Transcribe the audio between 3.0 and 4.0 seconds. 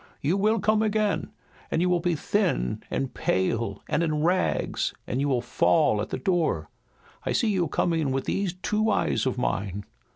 pale